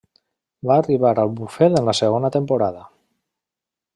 Va 0.69 0.77
arribar 0.83 1.11
al 1.25 1.29
bufet 1.41 1.77
en 1.81 1.85
la 1.91 1.95
segona 2.01 2.33
temporada. 2.39 2.83